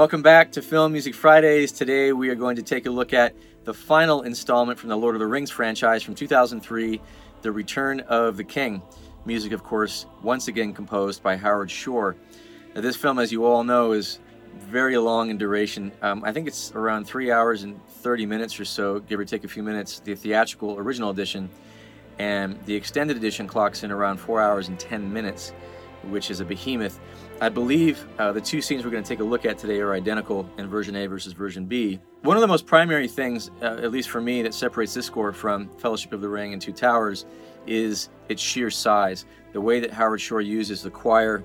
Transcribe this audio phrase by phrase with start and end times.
[0.00, 1.72] Welcome back to Film Music Fridays.
[1.72, 3.34] Today we are going to take a look at
[3.64, 6.98] the final installment from the Lord of the Rings franchise from 2003,
[7.42, 8.80] The Return of the King.
[9.26, 12.16] Music, of course, once again composed by Howard Shore.
[12.74, 14.20] Now, this film, as you all know, is
[14.56, 15.92] very long in duration.
[16.00, 19.44] Um, I think it's around three hours and 30 minutes or so, give or take
[19.44, 21.50] a few minutes, the theatrical original edition.
[22.18, 25.52] And the extended edition clocks in around four hours and 10 minutes,
[26.04, 27.00] which is a behemoth.
[27.40, 29.94] I believe uh, the two scenes we're going to take a look at today are
[29.94, 32.00] identical in version A versus version B.
[32.22, 35.32] One of the most primary things, uh, at least for me, that separates this score
[35.32, 37.24] from Fellowship of the Ring and Two Towers
[37.66, 39.24] is its sheer size.
[39.52, 41.42] The way that Howard Shore uses the choir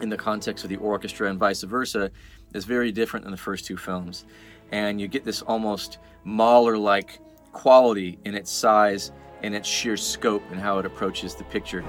[0.00, 2.10] in the context of the orchestra and vice versa
[2.54, 4.26] is very different than the first two films.
[4.70, 7.20] And you get this almost Mahler like
[7.52, 11.82] quality in its size and its sheer scope and how it approaches the picture.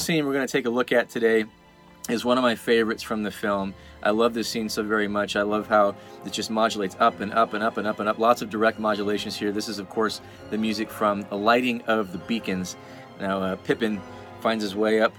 [0.00, 1.44] First scene we're going to take a look at today
[2.08, 3.74] is one of my favorites from the film.
[4.02, 5.36] I love this scene so very much.
[5.36, 8.18] I love how it just modulates up and up and up and up and up.
[8.18, 9.52] Lots of direct modulations here.
[9.52, 12.78] This is, of course, the music from The Lighting of the Beacons.
[13.20, 14.00] Now, uh, Pippin
[14.40, 15.12] finds his way up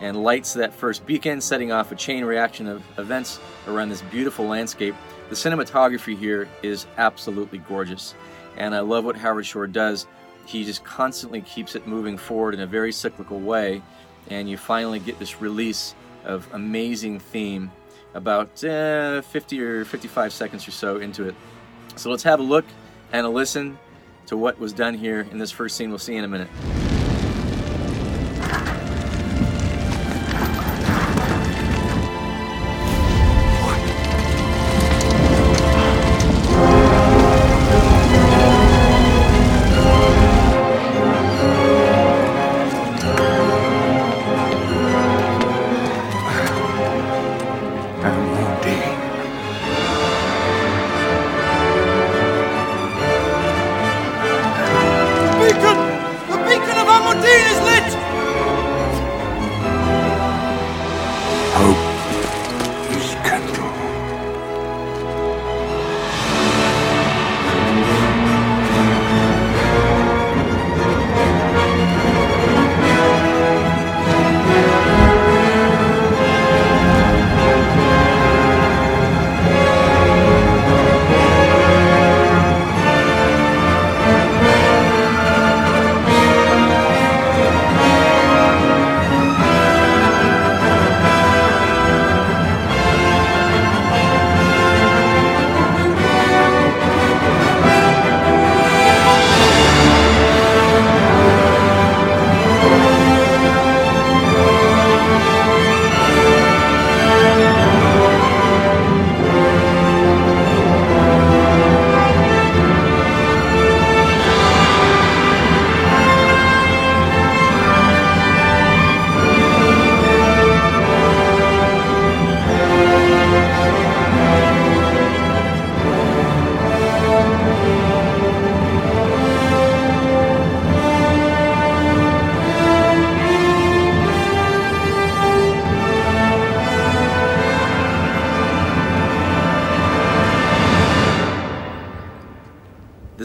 [0.00, 4.46] and lights that first beacon, setting off a chain reaction of events around this beautiful
[4.46, 4.96] landscape.
[5.28, 8.16] The cinematography here is absolutely gorgeous,
[8.56, 10.08] and I love what Howard Shore does.
[10.44, 13.80] He just constantly keeps it moving forward in a very cyclical way
[14.28, 15.94] and you finally get this release
[16.24, 17.70] of amazing theme
[18.14, 21.34] about uh, 50 or 55 seconds or so into it.
[21.96, 22.64] So let's have a look
[23.12, 23.78] and a listen
[24.26, 26.48] to what was done here in this first scene we'll see in a minute.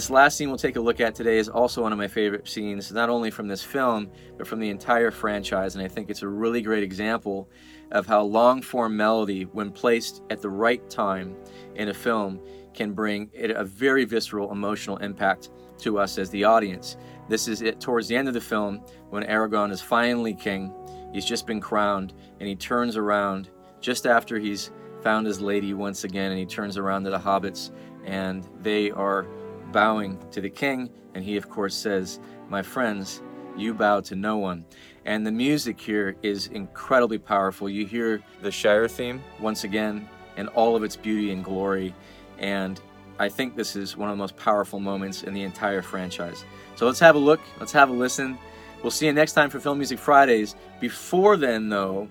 [0.10, 2.48] This last scene we'll take a look at today is also one of my favorite
[2.48, 4.10] scenes, not only from this film,
[4.40, 5.76] but from the entire franchise.
[5.76, 7.48] And I think it's a really great example
[7.92, 11.36] of how long form melody, when placed at the right time
[11.76, 12.40] in a film,
[12.74, 16.98] can bring a very visceral emotional impact to us as the audience.
[17.28, 20.74] This is it towards the end of the film when Aragorn is finally king.
[21.14, 24.72] He's just been crowned and he turns around just after he's
[25.04, 27.70] found his lady once again and he turns around to the hobbits
[28.06, 29.28] and they are
[29.72, 32.20] bowing to the king, and he, of course, says,
[32.50, 33.22] My friends,
[33.58, 34.66] you bow to no one.
[35.06, 37.70] And the music here is incredibly powerful.
[37.70, 40.08] You hear the Shire theme once again
[40.38, 41.94] in all of its beauty and glory.
[42.38, 42.80] And
[43.18, 46.46] I think this is one of the most powerful moments in the entire franchise.
[46.76, 48.38] So let's have a look, let's have a listen.
[48.82, 50.56] We'll see you next time for Film Music Fridays.
[50.80, 52.08] Before then, though,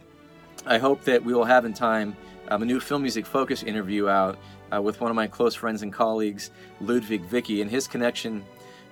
[0.67, 2.15] I hope that we will have in time
[2.49, 4.39] um, a new Film Music Focus interview out
[4.75, 6.51] uh, with one of my close friends and colleagues,
[6.81, 8.45] Ludwig Wicki, and his connection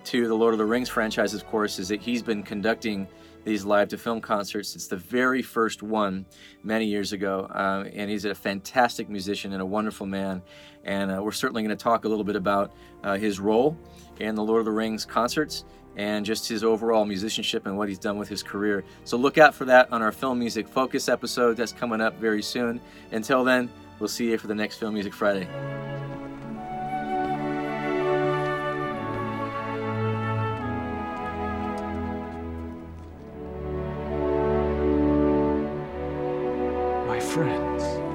[0.05, 3.09] to the Lord of the Rings franchise, of course, is that he's been conducting
[3.47, 4.71] these live to film concerts.
[4.71, 6.27] since the very first one
[6.65, 10.43] many years ago, uh, and he's a fantastic musician and a wonderful man.
[10.85, 12.73] And uh, we're certainly going to talk a little bit about
[13.05, 13.77] uh, his role
[14.19, 15.65] in the Lord of the Rings concerts
[15.97, 18.85] and just his overall musicianship and what he's done with his career.
[19.05, 22.43] So look out for that on our Film Music Focus episode that's coming up very
[22.43, 22.81] soon.
[23.13, 25.49] Until then, We'll see you for the next Film Music Friday.
[37.07, 38.06] My friends.